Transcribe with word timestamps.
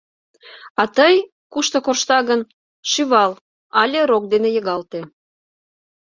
—А 0.81 0.83
тый, 0.97 1.15
кушто 1.53 1.77
коршта 1.85 2.19
гын, 2.29 2.41
шӱвал 2.91 3.31
але 3.81 3.99
рок 4.09 4.23
дене 4.33 4.49
йыгалте. 4.55 5.01